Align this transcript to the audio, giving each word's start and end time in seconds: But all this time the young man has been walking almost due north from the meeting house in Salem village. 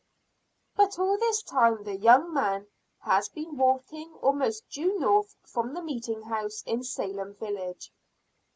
But 0.75 0.97
all 0.97 1.15
this 1.19 1.43
time 1.43 1.83
the 1.83 1.95
young 1.95 2.33
man 2.33 2.65
has 3.01 3.29
been 3.29 3.55
walking 3.55 4.11
almost 4.15 4.67
due 4.69 4.97
north 4.99 5.35
from 5.45 5.75
the 5.75 5.83
meeting 5.83 6.23
house 6.23 6.63
in 6.65 6.81
Salem 6.83 7.35
village. 7.35 7.91